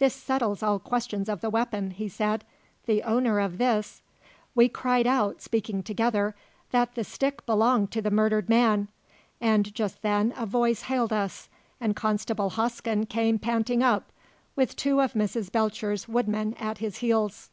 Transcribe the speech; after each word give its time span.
"This 0.00 0.12
settles 0.12 0.60
all 0.60 0.80
question 0.80 1.30
of 1.30 1.40
the 1.40 1.48
weapon," 1.48 1.92
he 1.92 2.08
said. 2.08 2.44
"The 2.86 3.04
owner 3.04 3.38
of 3.38 3.58
this" 3.58 4.02
We 4.56 4.68
cried 4.68 5.06
out, 5.06 5.40
speaking 5.40 5.84
together, 5.84 6.34
that 6.72 6.96
the 6.96 7.04
stick 7.04 7.46
belonged 7.46 7.92
to 7.92 8.02
the 8.02 8.10
murdered 8.10 8.48
man; 8.48 8.88
and 9.40 9.72
just 9.72 10.02
then 10.02 10.34
a 10.36 10.46
voice 10.46 10.80
hailed 10.82 11.12
us, 11.12 11.48
and 11.80 11.94
Constable 11.94 12.50
Hosken 12.50 13.06
came 13.08 13.38
panting 13.38 13.84
up, 13.84 14.10
with 14.56 14.74
two 14.74 15.00
of 15.00 15.14
Miss 15.14 15.36
Belcher's 15.48 16.08
woodmen 16.08 16.54
at 16.54 16.78
his 16.78 16.96
heels. 16.96 17.50